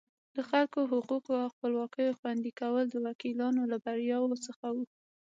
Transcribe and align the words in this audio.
د 0.35 0.37
خلکو 0.49 0.79
حقوقو 0.91 1.33
او 1.43 1.47
خپلواکیو 1.55 2.17
خوندي 2.19 2.51
کول 2.59 2.83
د 2.91 2.95
وکیلانو 3.05 3.61
له 3.71 3.77
بریاوو 3.85 4.41
څخه 4.45 4.65
وو. 4.75 4.85